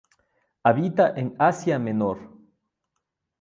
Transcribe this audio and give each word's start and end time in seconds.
Habita 0.63 1.13
en 1.15 1.35
Asia 1.37 1.77
menor. 1.77 2.17